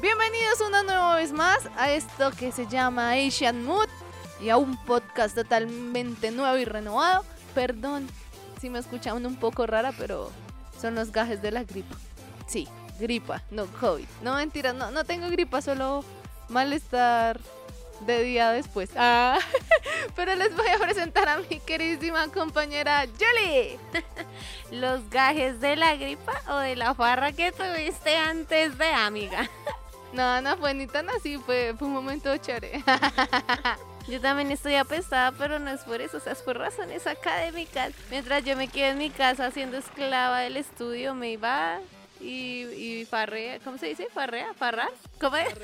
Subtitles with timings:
[0.00, 3.88] Bienvenidos una nueva vez más a esto que se llama Asian Mood
[4.40, 7.24] y a un podcast totalmente nuevo y renovado.
[7.54, 8.08] Perdón
[8.60, 10.30] si me escuchan un poco rara, pero
[10.80, 11.96] son los gajes de la gripa.
[12.46, 12.68] Sí,
[12.98, 14.06] gripa, no COVID.
[14.22, 16.04] No mentira, no, no tengo gripa, solo
[16.48, 17.40] malestar
[18.06, 18.90] de día después.
[18.96, 19.38] Ah,
[20.14, 23.78] pero les voy a presentar a mi queridísima compañera Julie.
[24.70, 29.48] ¿Los gajes de la gripa o de la farra que tuviste antes de amiga?
[30.12, 32.82] No, no fue ni tan así, fue, fue un momento chévere.
[34.08, 37.92] Yo también estoy apestada, pero no es por eso, o sea, es por razones académicas.
[38.08, 41.80] Mientras yo me quedé en mi casa siendo esclava del estudio, me iba
[42.20, 44.08] y, y farrea, ¿cómo se dice?
[44.12, 44.54] ¿Farrea?
[44.54, 44.90] ¿Farrar?
[45.20, 45.54] ¿Cómo es?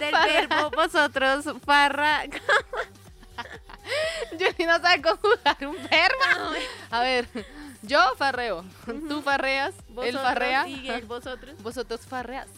[0.00, 2.22] Del verbo vosotros, farra.
[4.32, 6.54] Julie no sabe conjugar un verbo.
[6.90, 7.28] A ver,
[7.82, 8.64] yo farreo,
[9.08, 10.66] tú farreas, él farrea,
[11.06, 11.62] vosotros.
[11.62, 12.48] vosotros farreas.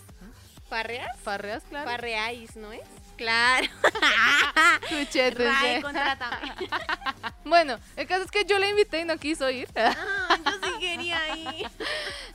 [0.69, 1.20] ¿Farreas?
[1.20, 1.91] Farreas, claro.
[1.91, 2.80] Farreáis, ¿no es?
[3.16, 3.69] Claro.
[4.91, 5.83] Ray, eh.
[7.44, 9.69] Bueno, el caso es que yo le invité y no quiso ir.
[9.77, 10.72] Ah, yo sí.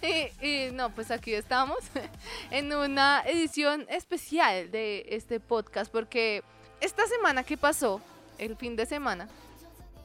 [0.01, 1.77] Y, no, pues aquí estamos
[2.51, 6.43] en una edición especial de este podcast porque
[6.81, 8.01] esta semana que pasó,
[8.37, 9.27] el fin de semana,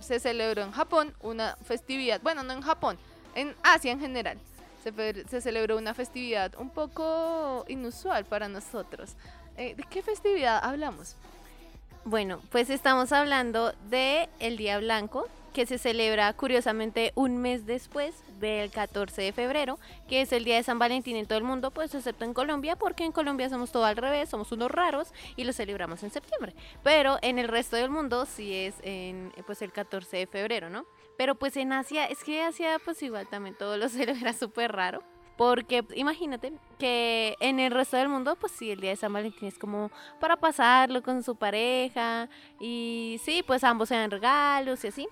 [0.01, 2.99] se celebró en Japón una festividad, bueno, no en Japón,
[3.35, 4.39] en Asia en general.
[4.83, 4.93] Se,
[5.29, 9.15] se celebró una festividad un poco inusual para nosotros.
[9.57, 11.17] Eh, ¿De qué festividad hablamos?
[12.05, 18.15] Bueno, pues estamos hablando de el Día Blanco, que se celebra curiosamente un mes después
[18.41, 21.71] del 14 de febrero, que es el Día de San Valentín en todo el mundo,
[21.71, 25.45] pues excepto en Colombia, porque en Colombia somos todo al revés, somos unos raros y
[25.45, 26.55] lo celebramos en septiembre.
[26.83, 30.87] Pero en el resto del mundo sí es en pues el 14 de febrero, ¿no?
[31.17, 35.03] Pero pues en Asia, es que Asia pues igual también todo lo celebra súper raro.
[35.37, 39.49] Porque imagínate que en el resto del mundo, pues sí, el día de San Valentín
[39.49, 42.29] es como para pasarlo con su pareja
[42.61, 45.09] y sí, pues ambos se dan regalos y así.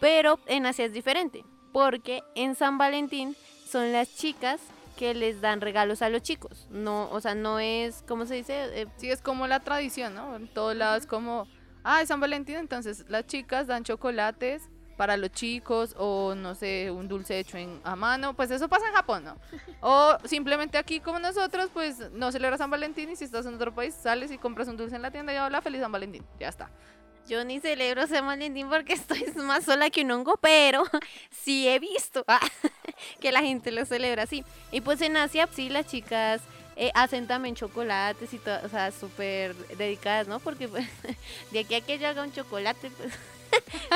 [0.00, 4.60] Pero en Asia es diferente, porque en San Valentín son las chicas
[4.96, 6.66] que les dan regalos a los chicos.
[6.70, 8.82] No, o sea, no es, ¿cómo se dice?
[8.82, 10.36] Eh, Sí, es como la tradición, ¿no?
[10.36, 11.46] En todos lados como,
[11.84, 14.68] ah, es San Valentín, entonces las chicas dan chocolates
[15.00, 18.86] para los chicos o no sé, un dulce hecho en, a mano, pues eso pasa
[18.86, 19.36] en Japón, ¿no?
[19.80, 23.74] O simplemente aquí como nosotros, pues no celebras San Valentín y si estás en otro
[23.74, 26.48] país sales y compras un dulce en la tienda y hola, feliz San Valentín, ya
[26.48, 26.68] está.
[27.26, 30.84] Yo ni celebro San Valentín porque estoy más sola que un hongo, pero
[31.30, 32.38] sí he visto ah,
[33.20, 34.44] que la gente lo celebra así.
[34.70, 36.42] Y pues en Asia, sí, las chicas
[36.76, 40.40] eh, hacen también chocolates y todo, o sea, súper dedicadas, ¿no?
[40.40, 40.86] Porque pues,
[41.52, 43.14] de aquí a que yo haga un chocolate, pues...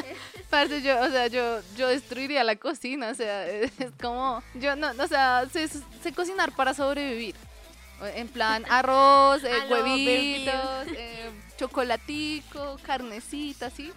[0.51, 4.91] Parce, yo, o sea, yo, yo destruiría la cocina, o sea, es como, yo no,
[4.99, 7.35] o sea, sé, sé cocinar para sobrevivir.
[8.15, 13.93] En plan, arroz, eh, huevitos, eh, chocolatico, carnecita, ¿sí?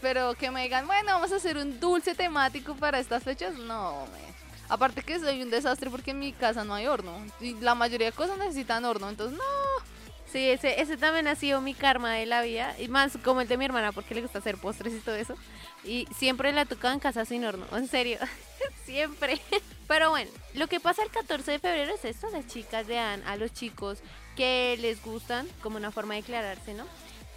[0.00, 4.06] Pero que me digan, bueno, vamos a hacer un dulce temático para estas fechas, no,
[4.12, 4.34] me.
[4.68, 7.12] Aparte que soy un desastre porque en mi casa no hay horno.
[7.40, 9.93] Y la mayoría de cosas necesitan horno, entonces no.
[10.34, 13.46] Sí, ese, ese también ha sido mi karma de la vida, y más como el
[13.46, 15.36] de mi hermana, porque le gusta hacer postres y todo eso.
[15.84, 18.18] Y siempre la tocaba en casa sin horno, en serio,
[18.84, 19.40] siempre.
[19.86, 23.22] Pero bueno, lo que pasa el 14 de febrero es esto, las chicas le dan
[23.28, 24.00] a los chicos
[24.34, 26.84] que les gustan, como una forma de declararse, ¿no?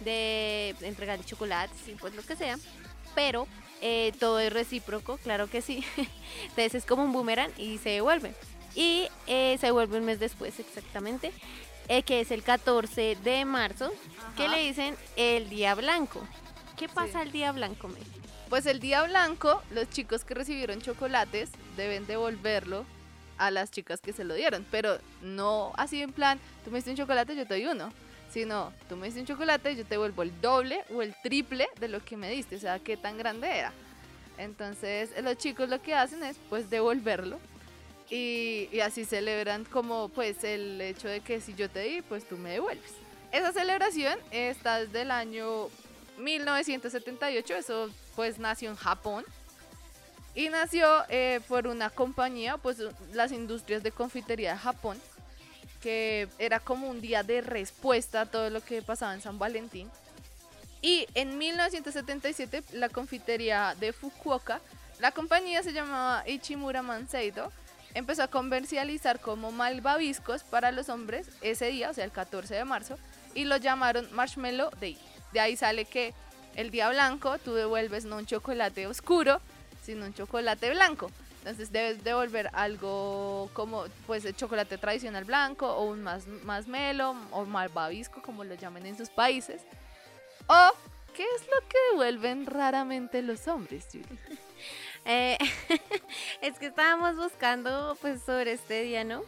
[0.00, 2.58] De entregar chocolates y pues lo que sea.
[3.14, 3.46] Pero
[3.80, 5.84] eh, todo es recíproco, claro que sí.
[6.42, 8.34] Entonces es como un boomerang y se devuelve.
[8.74, 11.32] Y eh, se devuelve un mes después exactamente
[11.88, 13.90] eh, que es el 14 de marzo,
[14.36, 16.26] que le dicen el Día Blanco.
[16.76, 17.26] ¿Qué pasa Sí.
[17.26, 18.02] el Día Blanco, Mel?
[18.48, 22.86] Pues el día blanco, los chicos que recibieron chocolates deben devolverlo
[23.36, 24.64] a las chicas que se lo dieron.
[24.70, 27.92] Pero no así en plan, tú me diste un chocolate, yo te doy uno.
[28.32, 31.88] Sino, tú me diste un chocolate, yo te devuelvo el doble o el triple de
[31.88, 32.56] lo que me diste.
[32.56, 33.70] O sea, qué tan grande era.
[34.38, 37.38] Entonces, los chicos lo que hacen es, pues, devolverlo.
[38.10, 42.38] Y, así celebran como, pues, el hecho de que si yo te di, pues tú
[42.38, 42.92] me devuelves.
[43.32, 45.68] Esa celebración está desde el año
[46.16, 49.24] 1978, eso pues nació en Japón.
[50.34, 52.78] Y nació eh, por una compañía, pues
[53.12, 54.98] las industrias de confitería de Japón,
[55.82, 59.90] que era como un día de respuesta a todo lo que pasaba en San Valentín.
[60.80, 64.60] Y en 1977 la confitería de Fukuoka,
[65.00, 67.52] la compañía se llamaba Ichimura Manseido,
[67.94, 72.64] empezó a comercializar como malvaviscos para los hombres ese día, o sea, el 14 de
[72.64, 72.98] marzo,
[73.34, 74.98] y lo llamaron Marshmallow Day.
[75.32, 76.14] De ahí sale que
[76.54, 79.40] el día blanco tú devuelves no un chocolate oscuro,
[79.82, 81.10] sino un chocolate blanco.
[81.38, 87.14] Entonces debes devolver algo como pues el chocolate tradicional blanco o un más, más melo
[87.30, 89.62] o malvavisco como lo llaman en sus países.
[90.46, 90.70] O
[91.14, 94.18] ¿qué es lo que devuelven raramente los hombres, Julie?
[95.04, 95.38] Eh,
[96.42, 99.22] es que estábamos buscando pues sobre este día, ¿no?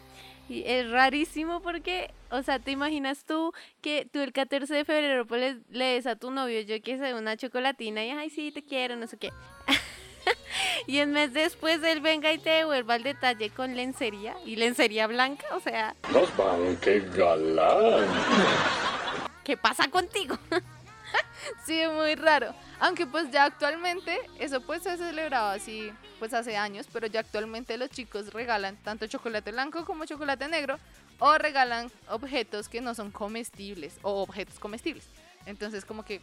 [0.49, 5.25] Y es rarísimo porque, o sea, ¿te imaginas tú que tú el 14 de febrero
[5.25, 8.64] pues, le, des a tu novio, yo que sé, una chocolatina y, ay, sí, te
[8.64, 9.31] quiero, no sé qué?
[10.88, 15.06] y el mes después él venga y te devuelva el detalle con lencería y lencería
[15.06, 15.94] blanca, o sea...
[16.12, 18.08] Nos van, qué galán.
[19.44, 20.37] ¿Qué pasa contigo?
[21.66, 22.54] sí, muy raro.
[22.78, 27.76] Aunque pues ya actualmente, eso pues se celebraba así pues hace años, pero ya actualmente
[27.78, 30.78] los chicos regalan tanto chocolate blanco como chocolate negro
[31.19, 35.08] o regalan objetos que no son comestibles o objetos comestibles.
[35.46, 36.20] Entonces como que,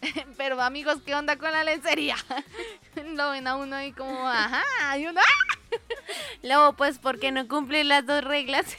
[0.36, 2.16] pero amigos, ¿qué onda con la lencería?
[3.14, 5.76] Lo ven a uno ahí como, ajá, y uno, ¡ah!
[6.42, 8.76] Luego pues porque no cumplir las dos reglas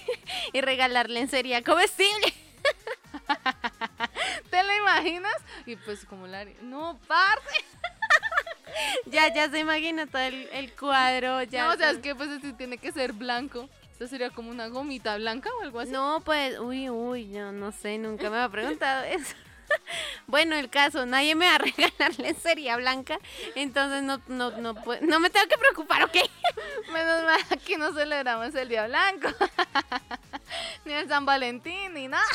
[0.53, 2.33] y regalar lencería comestible.
[5.65, 6.45] Y pues como la...
[6.61, 7.65] No, parce.
[9.05, 11.43] ya, ya se imagina todo el, cuadro.
[11.43, 13.69] Ya no, o sea, es que pues este tiene que ser blanco.
[13.91, 15.91] Esto sería como una gomita blanca o algo así.
[15.91, 19.35] No, pues, uy, uy, yo no sé, nunca me ha preguntado eso.
[20.27, 23.19] bueno, el caso, nadie me va a regalar lencería blanca,
[23.55, 26.17] entonces no, no, no, no me tengo que preocupar, ¿ok?
[26.91, 29.29] Menos mal que no celebramos el Día Blanco,
[30.85, 32.25] ni el San Valentín, ni nada.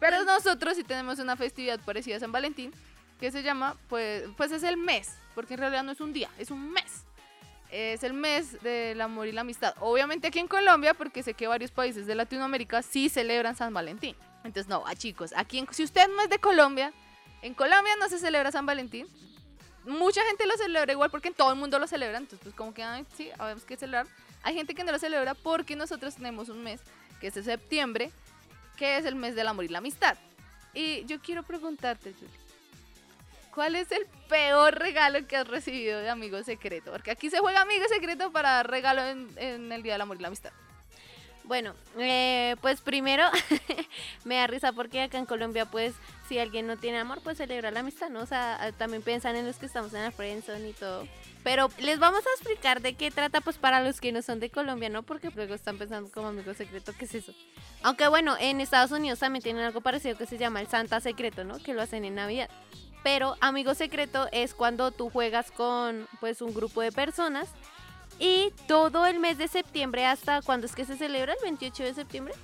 [0.00, 2.72] Pero nosotros sí tenemos una festividad parecida a San Valentín,
[3.18, 6.30] que se llama, pues, pues es el mes, porque en realidad no es un día,
[6.38, 7.04] es un mes.
[7.70, 9.74] Es el mes del amor y la amistad.
[9.80, 14.16] Obviamente aquí en Colombia, porque sé que varios países de Latinoamérica sí celebran San Valentín.
[14.44, 16.92] Entonces, no, a chicos, aquí si usted no es de Colombia,
[17.42, 19.06] en Colombia no se celebra San Valentín.
[19.84, 22.18] Mucha gente lo celebra igual porque todo el mundo lo celebra.
[22.18, 24.06] Entonces, pues como que, ay, sí, habemos que celebrar.
[24.42, 26.80] Hay gente que no lo celebra porque nosotros tenemos un mes,
[27.20, 28.10] que es de septiembre,
[28.78, 30.16] que es el mes del amor y la amistad.
[30.72, 32.30] Y yo quiero preguntarte, Julie,
[33.54, 36.92] ¿cuál es el peor regalo que has recibido de amigo secreto?
[36.92, 40.22] Porque aquí se juega amigo secreto para dar regalo en, el Día del Amor y
[40.22, 40.52] la Amistad.
[41.44, 43.24] Bueno, eh, pues primero
[44.24, 45.94] me da risa porque acá en Colombia, pues,
[46.28, 48.20] si alguien no tiene amor, pues celebra la amistad, ¿no?
[48.20, 51.08] O sea, también piensan en los que estamos en la friendzone y todo.
[51.48, 54.50] Pero les vamos a explicar de qué trata, pues, para los que no son de
[54.50, 55.02] Colombia, ¿no?
[55.02, 57.32] Porque luego están pensando como amigo secreto, ¿qué es eso?
[57.82, 61.44] Aunque bueno, en Estados Unidos también tienen algo parecido que se llama el Santa Secreto,
[61.44, 61.58] ¿no?
[61.58, 62.50] Que lo hacen en Navidad.
[63.02, 67.48] Pero amigo secreto es cuando tú juegas con, pues, un grupo de personas
[68.18, 71.94] y todo el mes de septiembre hasta cuando es que se celebra el 28 de
[71.94, 72.34] septiembre.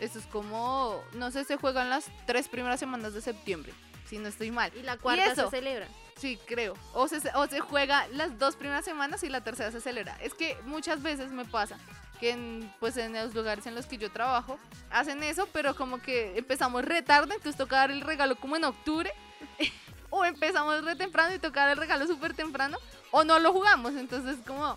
[0.00, 3.74] Eso es como, no sé, se juegan las tres primeras semanas de septiembre,
[4.08, 4.72] si no estoy mal.
[4.74, 5.86] Y la cuarta se celebra.
[6.16, 6.74] Sí, creo.
[6.94, 10.16] O se, o se juega las dos primeras semanas y la tercera se celebra.
[10.22, 11.78] Es que muchas veces me pasa
[12.18, 14.58] que en, pues en los lugares en los que yo trabajo
[14.90, 19.12] hacen eso, pero como que empezamos retardo, entonces toca dar el regalo como en octubre.
[20.10, 22.78] o empezamos re temprano y toca dar el regalo súper temprano
[23.10, 23.94] o no lo jugamos.
[23.94, 24.76] Entonces, como.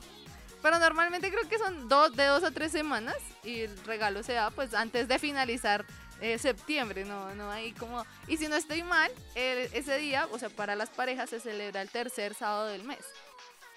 [0.61, 3.15] Pero normalmente creo que son dos, de dos a tres semanas
[3.45, 5.85] y el regalo se da pues antes de finalizar
[6.21, 8.05] eh, septiembre, no, no hay como...
[8.27, 11.89] Y si no estoy mal, ese día, o sea, para las parejas se celebra el
[11.89, 13.05] tercer sábado del mes.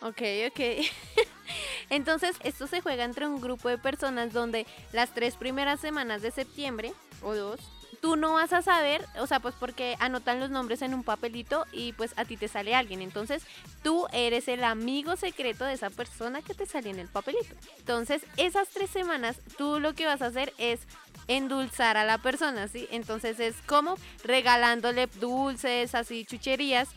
[0.01, 0.61] Ok, ok.
[1.91, 6.31] Entonces, esto se juega entre un grupo de personas donde las tres primeras semanas de
[6.31, 7.61] septiembre, o dos,
[8.03, 11.67] tú no vas a saber, o sea, pues porque anotan los nombres en un papelito
[11.71, 13.01] y pues a ti te sale alguien.
[13.01, 13.45] Entonces,
[13.85, 17.55] tú eres el amigo secreto de esa persona que te sale en el papelito.
[17.79, 20.81] Entonces, esas tres semanas, tú lo que vas a hacer es
[21.29, 22.89] endulzar a la persona, ¿sí?
[22.91, 23.95] Entonces es como
[24.25, 26.89] regalándole dulces, así chucherías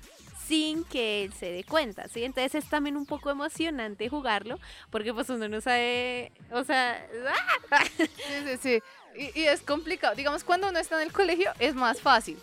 [0.47, 2.23] sin que él se dé cuenta, ¿sí?
[2.23, 4.59] Entonces es también un poco emocionante jugarlo,
[4.89, 7.07] porque pues uno no sabe, o sea...
[7.97, 8.83] Sí, sí, sí.
[9.17, 10.15] Y, es complicado.
[10.15, 12.37] Digamos, cuando uno está en el colegio es más fácil,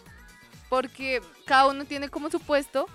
[0.68, 2.86] porque cada uno tiene como su puesto,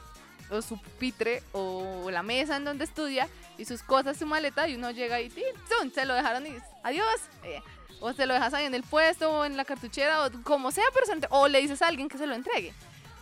[0.50, 4.75] o su pupitre, o la mesa en donde estudia, y sus cosas, su maleta, y
[4.75, 5.91] uno llega y ¡tum!
[5.93, 7.22] se lo dejaron y adiós.
[7.43, 7.62] Eh,
[8.00, 10.86] o se lo dejas ahí en el puesto, o en la cartuchera, o como sea,
[10.93, 12.74] pero o le dices a alguien que se lo entregue.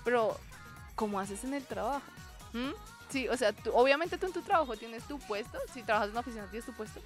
[0.03, 0.37] Pero
[0.95, 2.01] ¿cómo haces en el trabajo?
[2.53, 2.71] ¿Mm?
[3.15, 6.11] Sí, o sea, tú- obviamente tú en tu trabajo tienes tu puesto, si trabajas en
[6.11, 6.99] una oficina tienes tu puesto,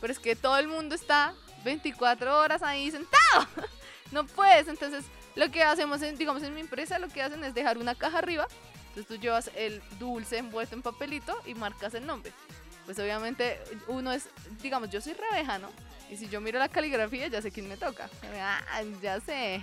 [0.00, 3.46] pero es que todo el mundo está 24 horas ahí sentado.
[4.12, 5.04] No puedes, entonces
[5.34, 8.18] lo que hacemos, en, digamos, en mi empresa, lo que hacen es dejar una caja
[8.18, 8.46] arriba,
[8.90, 12.32] entonces tú llevas el dulce envuelto en papelito y marcas el nombre.
[12.84, 13.58] Pues obviamente
[13.88, 14.28] uno es,
[14.62, 15.68] digamos, yo soy rebeja, ¿no?
[16.08, 18.08] Y si yo miro la caligrafía ya sé quién me toca.
[18.40, 18.60] Ah,
[19.02, 19.60] ya sé.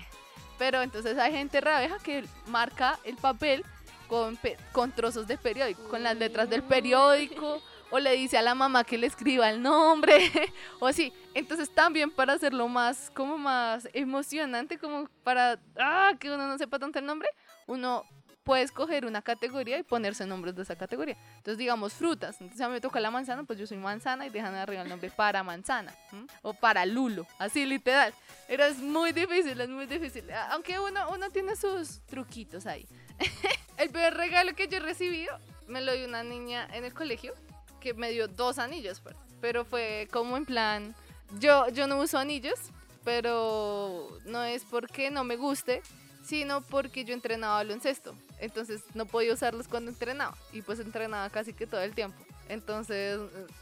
[0.60, 3.64] Pero entonces hay gente rebeja que marca el papel
[4.08, 4.38] con,
[4.72, 8.84] con trozos de periódico, con las letras del periódico, o le dice a la mamá
[8.84, 10.32] que le escriba el nombre,
[10.80, 11.14] o así.
[11.34, 16.80] Entonces también para hacerlo más, como más emocionante, como para ah, que uno no sepa
[16.80, 17.30] tanto el nombre,
[17.68, 18.04] uno
[18.44, 21.18] puede escoger una categoría y ponerse nombres de esa categoría.
[21.38, 22.40] Entonces, digamos, frutas.
[22.42, 24.90] Entonces, a mí me toca la manzana, pues yo soy manzana y dejan arriba el
[24.90, 25.94] nombre para manzana.
[26.12, 26.28] ¿m?
[26.42, 28.14] O para lulo, así literal.
[28.48, 30.26] Pero es muy difícil, es muy difícil.
[30.52, 32.86] Aunque uno, uno tiene sus truquitos ahí.
[33.78, 35.38] el peor regalo que yo he recibido
[35.68, 37.34] me lo dio una niña en el colegio
[37.80, 39.16] que me dio dos anillos, pues.
[39.42, 40.96] pero fue como en plan,
[41.40, 42.60] yo, yo no uso anillos,
[43.04, 45.82] pero no es porque no me guste,
[46.24, 48.16] sino porque yo entrenaba baloncesto.
[48.40, 50.38] Entonces no podía usarlos cuando entrenaba.
[50.54, 52.18] Y pues entrenaba casi que todo el tiempo.
[52.50, 53.20] Entonces,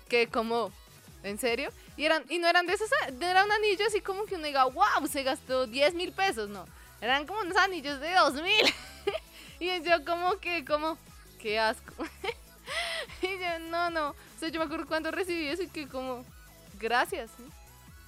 [0.07, 0.71] que como,
[1.23, 1.71] ¿en serio?
[1.97, 2.89] Y, eran, y no eran de esos,
[3.19, 6.65] era un anillo así como que uno diga, wow, se gastó 10 mil pesos, no.
[6.99, 8.73] Eran como unos anillos de 2 mil.
[9.61, 10.97] y yo como que, como,
[11.39, 11.93] qué asco.
[13.21, 14.09] y yo, no, no.
[14.09, 16.25] O sea, yo me acuerdo cuando recibí eso y que como,
[16.79, 17.29] gracias.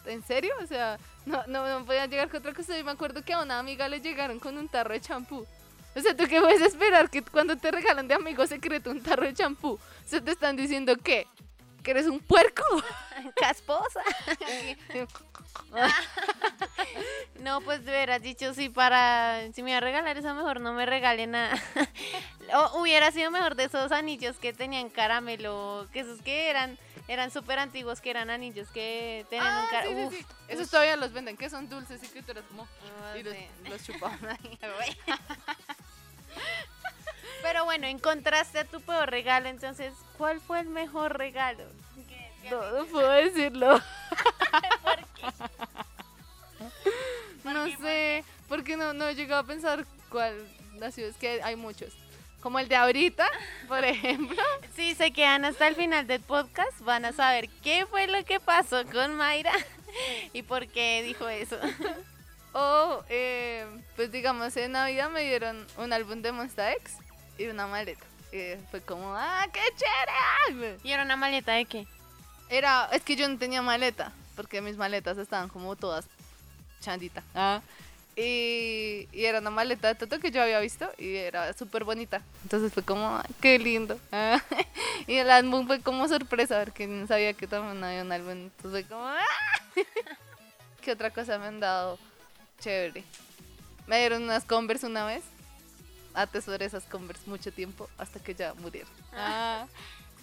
[0.05, 0.53] ¿En serio?
[0.61, 2.77] O sea, no, no, no llegar con otra cosa.
[2.77, 5.45] Y me acuerdo que a una amiga le llegaron con un tarro de champú.
[5.95, 7.09] O sea, ¿tú qué puedes esperar?
[7.09, 10.95] Que cuando te regalan de amigo secreto un tarro de champú, se te están diciendo
[10.97, 11.27] qué?
[11.83, 12.63] ¿Que eres un puerco?
[13.35, 14.01] Casposa.
[17.39, 19.41] No, pues te hubieras dicho sí para...
[19.53, 21.61] Si me iba a regalar eso, mejor no me regale nada.
[22.53, 27.31] O hubiera sido mejor de esos anillos que tenían caramelo, que esos que eran eran
[27.31, 30.25] súper antiguos, que eran anillos que tenían un Ah, car- sí, sí.
[30.47, 32.63] Esos todavía los venden, que son dulces y que tú eres como...
[32.65, 33.35] no Y los,
[33.69, 34.57] los chupaban ahí.
[37.43, 41.63] Pero bueno, encontraste a tu peor regalo, entonces, ¿cuál fue el mejor regalo?
[42.09, 43.79] ¿Qué- qué No, puedo decirlo.
[44.83, 45.25] ¿Por qué?
[47.43, 50.33] No sé, porque no, no he llegado a pensar cuál
[50.81, 51.09] ha sido.
[51.09, 51.93] Es que hay muchos.
[52.41, 53.27] Como el de ahorita,
[53.67, 54.41] por ejemplo.
[54.75, 58.39] Si se quedan hasta el final del podcast, van a saber qué fue lo que
[58.39, 59.51] pasó con Mayra
[60.33, 61.57] y por qué dijo eso.
[62.55, 66.97] O, eh, pues digamos, en Navidad me dieron un álbum de Monsta X
[67.37, 68.05] y una maleta.
[68.31, 70.77] Y fue como, ¡ah, qué chévere!
[70.83, 71.87] ¿Y era una maleta de qué?
[72.49, 76.05] Era, es que yo no tenía maleta, porque mis maletas estaban como todas
[76.81, 77.23] chandita.
[77.33, 77.61] Ah.
[78.15, 82.21] Y, y era una maleta de Toto que yo había visto y era súper bonita.
[82.43, 83.99] Entonces fue como, "Ay, qué lindo.
[84.11, 84.39] Ah.
[85.07, 88.31] Y el álbum fue como sorpresa, porque no sabía que también había un álbum.
[88.31, 89.19] Entonces fue como, "Ah".
[90.81, 91.97] ¿Qué otra cosa me han dado?
[92.59, 93.03] Chévere.
[93.87, 95.23] Me dieron unas Converse una vez.
[96.13, 98.91] Atesoré esas Converse mucho tiempo hasta que ya murieron.
[99.13, 99.65] Ah.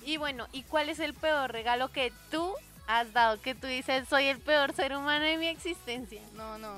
[0.05, 2.55] Y bueno, ¿y cuál es el peor regalo que tú
[2.87, 3.41] has dado?
[3.41, 6.23] Que tú dices, soy el peor ser humano de mi existencia.
[6.35, 6.75] No, no.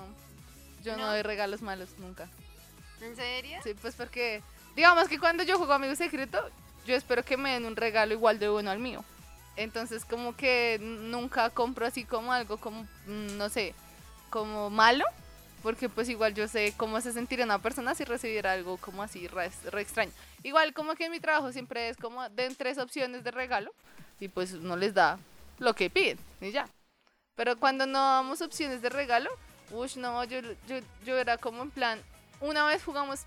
[0.82, 1.12] Yo no, ¿No?
[1.12, 2.28] doy regalos malos nunca.
[3.00, 3.58] ¿En serio?
[3.62, 4.42] Sí, pues porque,
[4.74, 6.50] digamos que cuando yo juego Amigo Secreto,
[6.86, 9.04] yo espero que me den un regalo igual de bueno al mío.
[9.56, 13.74] Entonces, como que nunca compro así como algo como, mm, no sé,
[14.30, 15.04] como malo,
[15.62, 19.28] porque pues igual yo sé cómo se sentiría una persona si recibiera algo como así
[19.28, 20.12] re, re extraño.
[20.42, 23.72] Igual como que en mi trabajo siempre es como den tres opciones de regalo
[24.20, 25.18] y pues no les da
[25.58, 26.68] lo que piden y ya.
[27.34, 29.30] Pero cuando no damos opciones de regalo,
[29.70, 32.00] uff, no, yo, yo, yo era como en plan,
[32.40, 33.20] una vez jugamos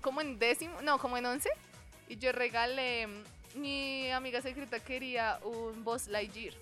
[0.00, 1.50] como en décimo, no, como en once,
[2.08, 3.08] y yo regalé,
[3.54, 6.54] mi amiga secreta quería un Boss Lightyear.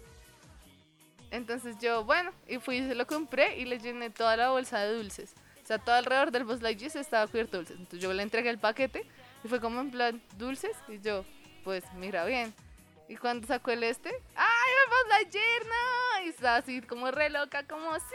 [1.30, 4.80] Entonces yo, bueno, y fui y se lo compré y le llené toda la bolsa
[4.80, 5.34] de dulces.
[5.62, 7.76] O sea, todo alrededor del Boss Lightyear estaba cubierto de dulces.
[7.78, 9.06] Entonces yo le entregué el paquete
[9.44, 10.76] y fue como en plan, ¿dulces?
[10.88, 11.24] Y yo,
[11.64, 12.54] pues mira bien.
[13.08, 16.24] Y cuando sacó el este, ¡ay, el Buzz Lightyear, no!
[16.24, 18.14] Y estaba así como re loca, como, ¡sí,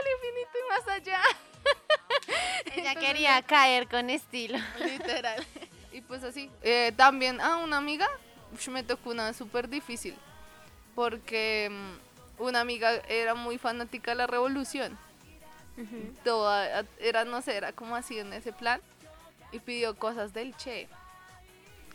[0.00, 1.20] al infinito y más allá!
[2.74, 4.58] Ella Entonces, quería caer con estilo.
[4.80, 5.46] Literal.
[5.92, 6.50] y pues así.
[6.62, 8.08] Eh, también a una amiga
[8.70, 10.14] me tocó una súper difícil.
[10.94, 14.98] Porque mm, una amiga era muy fanática de la revolución.
[16.22, 18.80] Toda, era, no sé, era como así en ese plan.
[19.52, 20.88] Y pidió cosas del Che.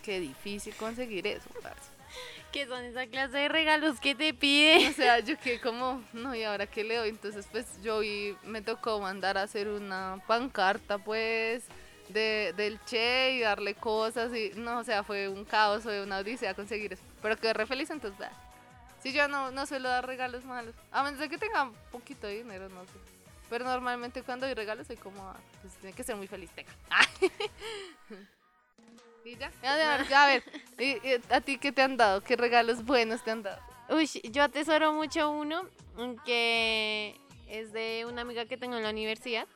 [0.01, 1.89] Qué difícil conseguir eso, parce.
[2.51, 4.87] ¿Qué son esa clase de regalos que te pide?
[4.89, 7.09] O sea, yo que como, no, ¿y ahora qué le doy?
[7.09, 11.63] Entonces, pues yo vi, me tocó mandar a hacer una pancarta, pues,
[12.07, 16.17] de, del Che y darle cosas y no, o sea, fue un caos, fue una
[16.17, 17.03] odisea conseguir eso.
[17.21, 18.31] Pero quedé re feliz, entonces, vea.
[19.01, 22.27] Si yo no, no suelo dar regalos malos, a menos de que tenga un poquito
[22.27, 22.91] dinero, no sé.
[23.49, 26.71] Pero normalmente cuando doy regalos soy como, ah, pues tiene que ser muy feliz, tenga.
[29.25, 30.43] y ya, ya, a ver,
[30.77, 32.21] ¿y, y a ti qué te han dado?
[32.21, 33.61] ¿Qué regalos buenos te han dado?
[33.89, 35.63] Uy, yo atesoro mucho uno
[36.25, 37.15] que
[37.47, 39.47] es de una amiga que tengo en la universidad.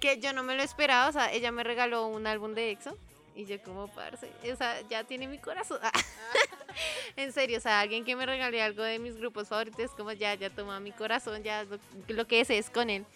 [0.00, 2.96] Que yo no me lo esperaba, o sea, ella me regaló un álbum de EXO.
[3.40, 5.78] Y yo como, parce, o sea, ya tiene mi corazón.
[7.16, 10.34] en serio, o sea, alguien que me regale algo de mis grupos favoritos, como ya,
[10.34, 11.78] ya toma mi corazón, ya lo,
[12.08, 13.06] lo que es es con él.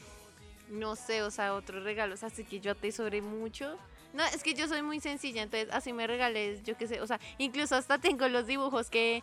[0.71, 3.77] No sé, o sea, otros regalos, así que yo atesoré mucho.
[4.15, 7.07] No, es que yo soy muy sencilla, entonces así me regalé, yo qué sé, o
[7.07, 9.23] sea, incluso hasta tengo los dibujos que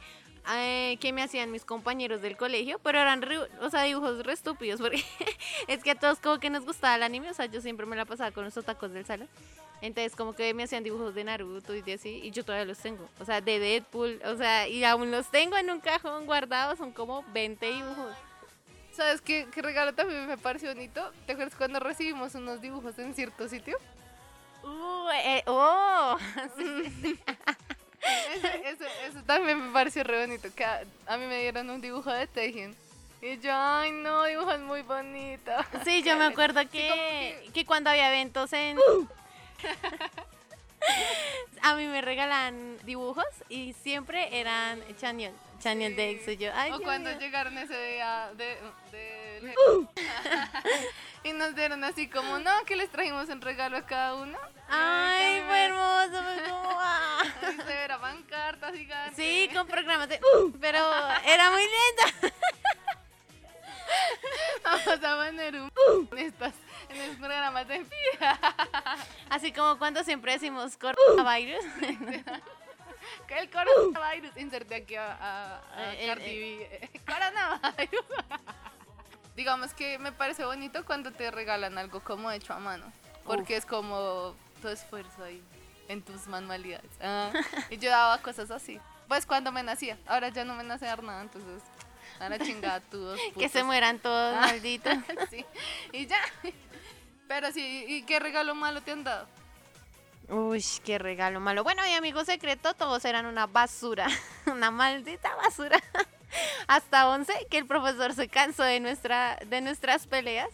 [0.54, 4.34] eh, que me hacían mis compañeros del colegio, pero eran, re- o sea, dibujos re
[4.34, 5.04] estúpidos, porque
[5.68, 7.96] es que a todos como que nos gustaba el anime, o sea, yo siempre me
[7.96, 9.30] la pasaba con los otacos del salón.
[9.82, 12.78] Entonces como que me hacían dibujos de Naruto y de así, y yo todavía los
[12.78, 16.78] tengo, o sea, de Deadpool, o sea, y aún los tengo en un cajón guardados,
[16.78, 18.16] son como 20 dibujos.
[18.92, 21.12] ¿Sabes qué, qué regalo también me pareció bonito?
[21.26, 23.78] ¿Te acuerdas cuando recibimos unos dibujos en cierto sitio?
[24.64, 26.18] Uh, eh, oh,
[28.66, 30.50] eso, eso también me pareció re bonito.
[30.54, 32.76] Que a, a mí me dieron un dibujo de Tejen.
[33.22, 35.66] Y yo, ay no, dibujos muy bonitos.
[35.84, 38.78] sí, yo me acuerdo que, que cuando había eventos en...
[41.64, 46.32] A mí me regalan dibujos y siempre eran Chanyeol, Chanyeol de EXO.
[46.32, 48.58] y Yo, ay, O Dios cuando llegaron ese día de...
[48.92, 49.22] de-
[51.24, 54.38] y nos dieron así como, no, que les trajimos un regalo a cada uno.
[54.70, 57.24] Ay, fue hermoso, fue como, ah.
[57.44, 59.16] Ahí se pancartas gigantes.
[59.16, 60.20] Sí, con programas de...
[60.60, 60.80] Pero
[61.26, 62.34] era muy linda.
[64.64, 65.70] Vamos a poner un
[66.12, 66.54] en, estas,
[66.94, 67.86] en los programas de
[69.30, 71.64] Así como cuando siempre decimos coronavirus.
[73.28, 74.38] Que el coronavirus.
[74.38, 76.16] Inserte aquí a, a, a Eh, eh,
[76.92, 77.02] B.
[77.06, 78.06] Coronavirus.
[79.36, 82.92] Digamos que me parece bonito cuando te regalan algo como hecho a mano.
[83.24, 85.42] Porque es como tu esfuerzo ahí
[85.88, 86.92] en tus manualidades.
[87.02, 87.32] Ah,
[87.70, 88.80] y yo daba cosas así.
[89.08, 89.98] Pues cuando me nacía.
[90.06, 91.64] Ahora ya no me nace dar nada, entonces.
[92.20, 94.42] Ahora chingada tú dos que se mueran todos, Ah.
[94.48, 94.94] malditos.
[95.30, 95.44] sí.
[95.92, 96.20] Y ya.
[97.28, 99.28] Pero sí, ¿y qué regalo malo te han dado?
[100.32, 101.64] Uy, qué regalo malo.
[101.64, 104.08] Bueno, mi amigo secreto, todos eran una basura.
[104.46, 105.78] Una maldita basura.
[106.68, 110.50] Hasta 11, que el profesor se cansó de, nuestra, de nuestras peleas.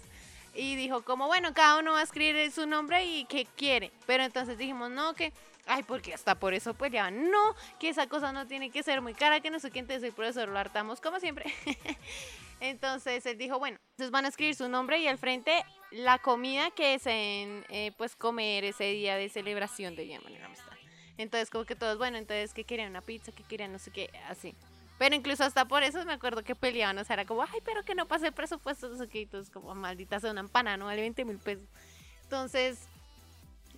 [0.56, 3.92] Y dijo como, bueno, cada uno va a escribir su nombre y qué quiere.
[4.08, 5.32] Pero entonces dijimos, no, que...
[5.68, 7.30] Ay, porque hasta por eso peleaban.
[7.30, 9.80] No, que esa cosa no tiene que ser muy cara, que no sé qué.
[9.80, 11.54] Entonces el profesor lo hartamos como siempre.
[12.60, 16.72] Entonces él dijo, bueno, entonces van a escribir su nombre y al frente la comida
[16.72, 20.74] que es en, eh, pues, comer ese día de celebración de Día de la Amistad.
[21.18, 24.10] Entonces como que todos, bueno, entonces que querían una pizza, que querían no sé qué,
[24.28, 24.54] así.
[25.00, 27.84] Pero incluso hasta por eso me acuerdo que peleaban, o sea, era como, ay, pero
[27.84, 30.78] que no pase el presupuesto, no sé qué, y todos como, maldita sea una empanada,
[30.78, 31.68] no vale 20 mil pesos.
[32.24, 32.88] Entonces,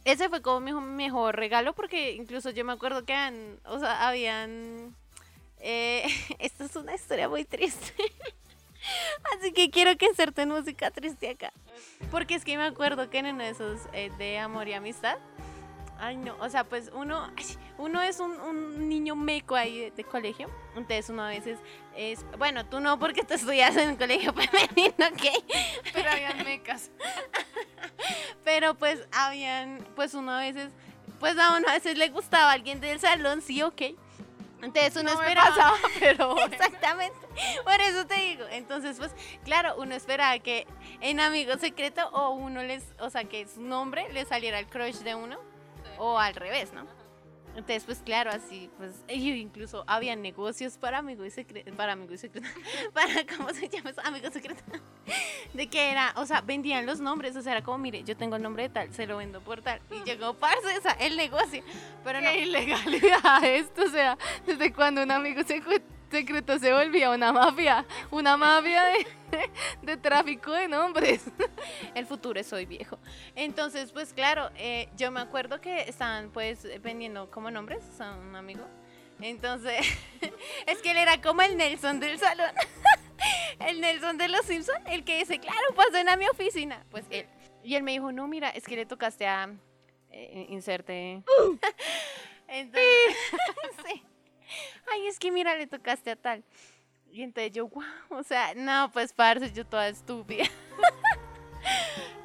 [0.06, 4.08] ese fue como mi mejor regalo porque incluso yo me acuerdo que han, o sea,
[4.08, 4.96] habían...
[5.60, 6.08] eh,
[6.40, 7.94] esta es una historia muy triste.
[9.36, 11.54] Así que quiero que inserten música triste acá.
[12.12, 15.18] Porque es que me acuerdo que en uno de esos eh, de amor y amistad.
[16.02, 17.30] Ay, no, o sea, pues uno,
[17.78, 20.50] uno es un, un niño meco ahí de, de colegio.
[20.76, 21.60] Entonces uno a veces
[21.94, 25.44] es, bueno, tú no porque tú estudias en un colegio femenino, ¿ok?
[25.94, 26.90] Pero habían mecas.
[28.46, 30.72] Pero pues habían, pues uno a veces,
[31.20, 33.82] pues a uno a veces le gustaba a alguien del salón, sí, ok.
[34.62, 35.74] Entonces uno No esperaba.
[36.00, 36.54] pero bueno.
[36.54, 37.18] Exactamente.
[37.64, 38.46] Por eso te digo.
[38.52, 39.12] Entonces, pues,
[39.44, 40.68] claro, uno esperaba que
[41.02, 44.98] en Amigo Secreto o uno les, o sea, que su nombre le saliera el crush
[44.98, 45.38] de uno
[45.98, 46.86] o al revés, ¿no?
[47.56, 52.14] Entonces, pues claro, así, pues, y incluso había negocios para amigo y secreto, para amigo
[52.14, 52.48] y secreto,
[52.94, 54.02] para, ¿cómo se llama eso?
[54.06, 54.64] Amigo secreto.
[55.54, 58.36] De que era, o sea, vendían los nombres, o sea, era como, mire, yo tengo
[58.36, 59.82] el nombre de tal, se lo vendo por tal.
[59.92, 61.64] Y llegó, parce, o sea, el negocio.
[62.04, 67.32] Pero no, ilegalidad esto, o sea, desde cuando un amigo secu- secreto se volvía una
[67.32, 69.08] mafia, una mafia de,
[69.82, 71.24] de tráfico de nombres.
[71.96, 73.00] el futuro es hoy viejo.
[73.36, 78.36] Entonces, pues claro, eh, yo me acuerdo que estaban pues vendiendo como nombres a un
[78.36, 78.66] amigo.
[79.22, 79.86] Entonces,
[80.66, 82.52] es que él era como el Nelson del salón.
[83.68, 86.86] el Nelson de los Simpson, el que dice, claro, pasen a mi oficina.
[86.90, 87.28] Pues él.
[87.64, 89.50] Y él me dijo, no, mira, es que le tocaste a...
[90.12, 91.22] eh, inserte.
[92.48, 93.16] Entonces,
[93.86, 94.04] sí.
[94.92, 96.44] Ay, es que mira, le tocaste a tal.
[97.12, 100.46] Y entonces yo, wow, o sea, no, pues parce, yo toda estúpida.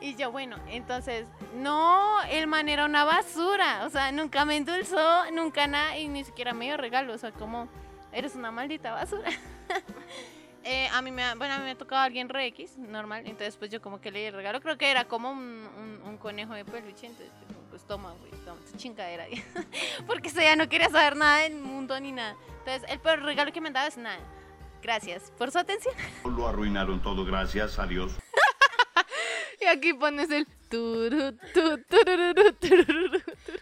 [0.04, 3.86] Y yo, bueno, entonces, no, el man era una basura.
[3.86, 7.14] O sea, nunca me endulzó, nunca nada, y ni siquiera me dio regalo.
[7.14, 7.68] O sea, como,
[8.12, 9.30] eres una maldita basura.
[10.66, 13.24] Eh, a mí me bueno, a mí me ha tocado alguien re X, normal.
[13.26, 14.62] Entonces, pues yo como que le di el regalo.
[14.62, 17.06] Creo que era como un, conejo de peluche.
[17.06, 17.30] Entonces,
[17.74, 19.26] pues, toma, güey, toma tu chingadera.
[20.06, 22.36] Porque ella ya no quería saber nada del mundo ni nada.
[22.60, 24.20] Entonces, el peor regalo que me han dado es nada.
[24.80, 25.92] Gracias por su atención.
[26.24, 28.12] Lo arruinaron todo, gracias a Dios.
[29.60, 31.36] Y aquí pones el turu.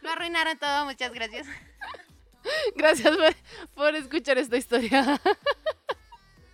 [0.03, 1.47] Lo arruinaron todo, muchas gracias.
[2.75, 3.35] Gracias por,
[3.75, 5.21] por escuchar esta historia.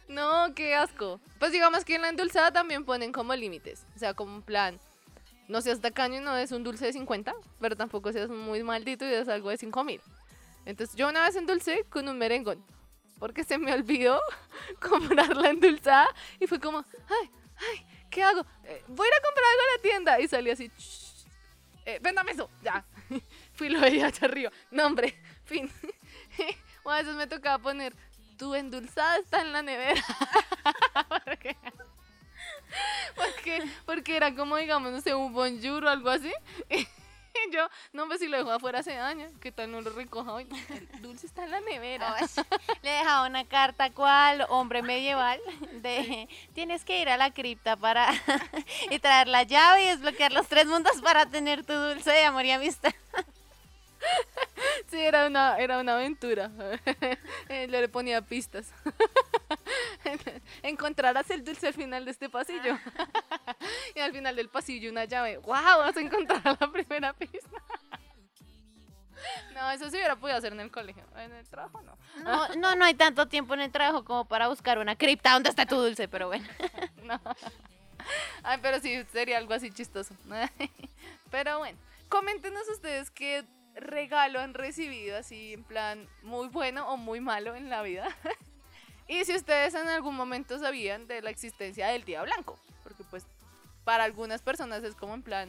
[0.07, 1.19] No, qué asco.
[1.39, 3.87] Pues digamos que en la endulzada también ponen como límites.
[3.97, 4.79] O sea, como un plan.
[5.49, 9.05] No seas tacaño y no es un dulce de 50, pero tampoco seas muy maldito
[9.07, 10.01] y es algo de 5 mil.
[10.67, 12.63] Entonces yo una vez endulcé con un merengón.
[13.19, 14.21] Porque se me olvidó
[14.81, 16.07] comprar la endulzada
[16.39, 18.43] y fue como, ay, ay, ¿qué hago?
[18.65, 20.21] Eh, voy a ir a comprar algo a la tienda.
[20.21, 21.27] Y salí así, "Shh,
[21.87, 22.85] eh, véndame eso, ya.
[23.55, 24.53] Fui lo veía allá arriba.
[24.71, 25.71] No, hombre, fin.
[26.85, 27.95] o a veces me tocaba poner,
[28.37, 30.05] tu endulzada está en la nevera.
[31.27, 31.57] porque,
[33.17, 36.33] porque, porque era como, digamos, no sé, un bonjour o algo así.
[36.69, 36.87] Y
[37.53, 40.47] yo, no, pues si lo dejo afuera hace años, ¿qué tal no lo recoja hoy?
[40.71, 42.15] El dulce está en la nevera.
[42.83, 45.41] Le dejaba una carta cual hombre medieval
[45.73, 48.13] de tienes que ir a la cripta para
[48.91, 52.45] y traer la llave y desbloquear los tres mundos para tener tu dulce de amor
[52.45, 52.95] y amistad.
[54.91, 56.51] Sí, era una, era una aventura.
[57.49, 58.67] Eh, Le ponía pistas.
[60.63, 62.79] Encontrarás el dulce al final de este pasillo.
[63.95, 65.39] y al final del pasillo una llave.
[65.39, 65.53] ¡Wow!
[65.53, 67.63] Vas a encontrar la primera pista.
[69.55, 71.05] no, eso sí hubiera podido hacer en el colegio.
[71.17, 71.97] En el trabajo no.
[72.23, 75.51] No, no, no hay tanto tiempo en el trabajo como para buscar una cripta donde
[75.51, 76.47] está tu dulce, pero bueno.
[77.03, 77.19] No.
[78.43, 80.15] Ay, pero sí, sería algo así chistoso.
[81.31, 81.79] Pero bueno,
[82.11, 87.71] coméntenos ustedes qué regalo han recibido así en plan muy bueno o muy malo en
[87.71, 88.09] la vida.
[89.09, 92.59] Y si ustedes en algún momento sabían de la existencia del Día Blanco.
[92.85, 93.25] Porque pues
[93.85, 95.49] para algunas personas es como en plan,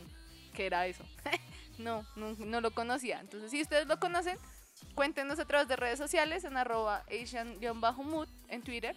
[0.53, 1.03] ¿qué era eso?
[1.77, 3.19] no, no, lo conocía.
[3.19, 4.37] Entonces si ustedes lo conocen,
[4.95, 8.95] cuéntenos a través de redes sociales en arroba asian-mood en Twitter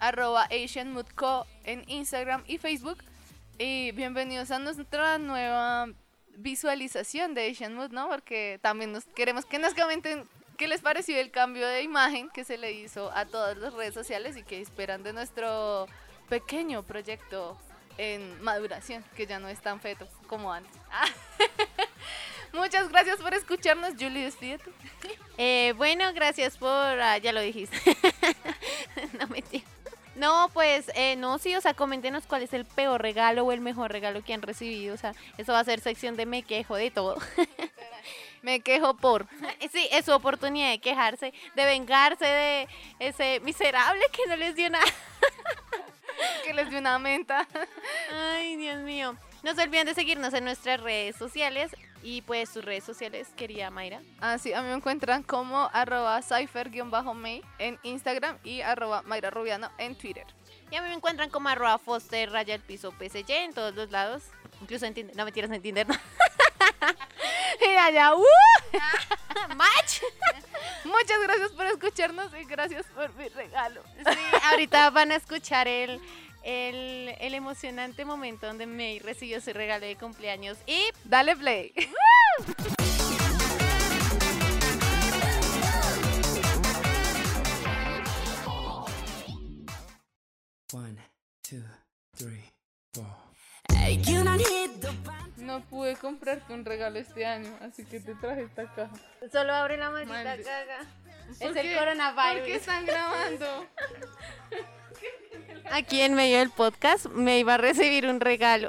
[0.00, 2.98] arroba Asian Mood Co en Instagram y Facebook.
[3.58, 5.88] Y bienvenidos a nuestra nueva
[6.36, 8.08] visualización de Asian Mood, ¿no?
[8.08, 10.26] Porque también nos queremos que nos comenten
[10.60, 13.94] qué les pareció el cambio de imagen que se le hizo a todas las redes
[13.94, 15.86] sociales y qué esperan de nuestro
[16.28, 17.56] pequeño proyecto
[17.96, 20.70] en maduración, que ya no es tan feto como antes.
[22.52, 24.70] Muchas gracias por escucharnos, Julie, despídete.
[25.38, 26.68] Eh, bueno, gracias por.
[26.68, 27.78] ah, ya lo dijiste.
[29.18, 29.64] no mentira.
[30.14, 33.62] No, pues, eh, no, sí, o sea, coméntenos cuál es el peor regalo o el
[33.62, 34.94] mejor regalo que han recibido.
[34.94, 37.16] O sea, eso va a ser sección de me quejo de todo.
[38.42, 39.26] Me quejo por.
[39.72, 44.68] Sí, es su oportunidad de quejarse, de vengarse de ese miserable que no les dio
[44.68, 44.84] nada.
[46.44, 47.46] que les dio una menta.
[48.12, 49.16] Ay, Dios mío.
[49.42, 51.70] No se olviden de seguirnos en nuestras redes sociales.
[52.02, 54.00] Y pues sus redes sociales, querida Mayra.
[54.20, 59.70] Ah, sí, a mí me encuentran como arroba cypher-may en Instagram y arroba Mayra Rubiano
[59.76, 60.26] en Twitter.
[60.70, 63.90] Y a mí me encuentran como arroba Foster raya el piso PSG en todos los
[63.90, 64.22] lados.
[64.62, 65.16] Incluso en Tinder.
[65.16, 65.94] No, mentiras, en Tinder no.
[67.60, 68.24] Y allá, ¡uh!
[69.56, 70.02] ¡Match!
[70.84, 73.82] Muchas gracias por escucharnos y gracias por mi regalo.
[73.96, 74.20] Sí,
[74.50, 76.00] ahorita van a escuchar el,
[76.42, 80.58] el, el emocionante momento donde May recibió su regalo de cumpleaños.
[80.66, 81.72] Y Dale play.
[90.72, 90.96] One,
[91.42, 91.64] two,
[92.16, 92.44] three,
[92.94, 93.06] four.
[95.40, 98.90] No pude comprarte un regalo este año, así que te traje esta caja.
[99.32, 100.78] solo abre la maldita Maldi- caga.
[100.78, 101.46] ¿Por Es qué?
[101.46, 102.48] el ¿Por qué coronavirus.
[102.48, 103.66] están grabando?
[105.72, 108.68] Aquí en medio del podcast me iba a recibir un regalo.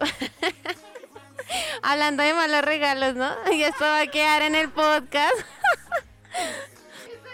[1.84, 3.36] Hablando de malos regalos, ¿no?
[3.52, 5.36] Y esto va a quedar en el podcast.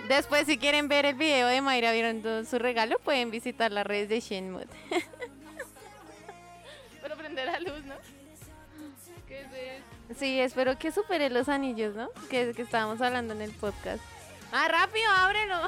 [0.08, 4.08] Después, si quieren ver el video de Mayra viendo su regalo, pueden visitar las redes
[4.10, 4.66] de Shenmue.
[7.02, 7.96] Pero prender la luz, ¿no?
[10.18, 12.10] Sí, espero que supere los anillos, ¿no?
[12.30, 14.02] Que, que estábamos hablando en el podcast.
[14.52, 15.62] ¡Ah, rápido, ábrelo!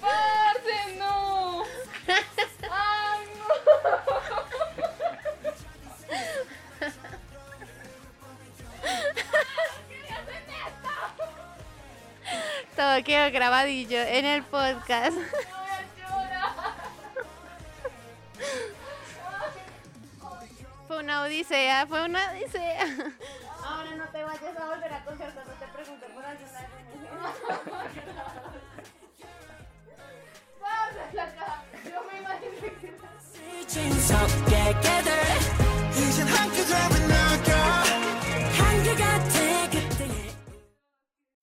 [0.00, 1.64] ¡Parce, no!
[2.70, 3.26] ¡Ay,
[12.76, 15.16] Todo quedó grabadillo en el podcast.
[20.90, 22.82] Fue una odisea, fue una odisea.
[23.64, 26.50] Ahora no te vayas a volver a coger cuando te pregunto por alguna
[31.84, 32.72] Yo me imaginé
[34.48, 34.59] que...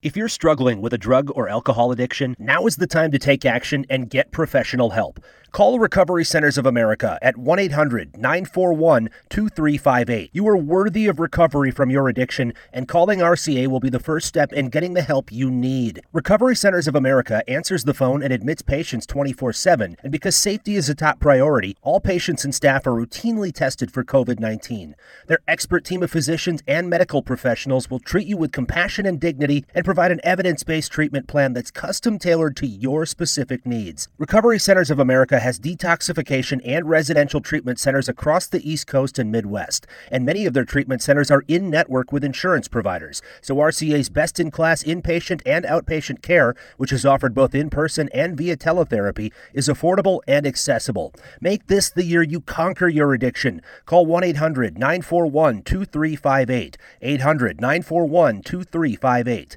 [0.00, 3.44] If you're struggling with a drug or alcohol addiction, now is the time to take
[3.44, 5.18] action and get professional help.
[5.50, 10.30] Call Recovery Centers of America at 1 800 941 2358.
[10.32, 14.28] You are worthy of recovery from your addiction, and calling RCA will be the first
[14.28, 16.00] step in getting the help you need.
[16.12, 20.76] Recovery Centers of America answers the phone and admits patients 24 7, and because safety
[20.76, 24.94] is a top priority, all patients and staff are routinely tested for COVID 19.
[25.26, 29.64] Their expert team of physicians and medical professionals will treat you with compassion and dignity
[29.74, 34.08] and provide an evidence based treatment plan that's custom tailored to your specific needs.
[34.16, 39.32] Recovery Centers of America has detoxification and residential treatment centers across the East Coast and
[39.32, 43.20] Midwest, and many of their treatment centers are in network with insurance providers.
[43.40, 48.08] So RCA's best in class inpatient and outpatient care, which is offered both in person
[48.14, 51.12] and via teletherapy, is affordable and accessible.
[51.40, 53.62] Make this the year you conquer your addiction.
[53.84, 56.78] Call 1 800 941 2358.
[57.02, 59.56] 800 941 2358.